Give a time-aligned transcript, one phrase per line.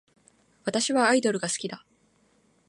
[0.65, 1.85] 私はアイドルが好きだ